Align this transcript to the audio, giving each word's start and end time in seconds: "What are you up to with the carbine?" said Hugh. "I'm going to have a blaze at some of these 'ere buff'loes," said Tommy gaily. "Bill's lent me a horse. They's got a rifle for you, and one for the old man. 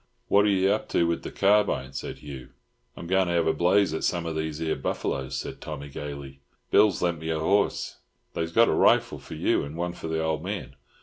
"What 0.29 0.45
are 0.45 0.49
you 0.49 0.71
up 0.71 0.89
to 0.89 1.05
with 1.05 1.21
the 1.21 1.29
carbine?" 1.29 1.93
said 1.93 2.17
Hugh. 2.17 2.49
"I'm 2.97 3.05
going 3.05 3.27
to 3.27 3.33
have 3.35 3.45
a 3.45 3.53
blaze 3.53 3.93
at 3.93 4.03
some 4.03 4.25
of 4.25 4.35
these 4.35 4.59
'ere 4.59 4.75
buff'loes," 4.75 5.37
said 5.37 5.61
Tommy 5.61 5.89
gaily. 5.89 6.39
"Bill's 6.71 7.03
lent 7.03 7.19
me 7.19 7.29
a 7.29 7.39
horse. 7.39 7.97
They's 8.33 8.51
got 8.51 8.67
a 8.67 8.71
rifle 8.73 9.19
for 9.19 9.35
you, 9.35 9.61
and 9.63 9.77
one 9.77 9.93
for 9.93 10.07
the 10.07 10.17
old 10.19 10.41
man. 10.43 10.75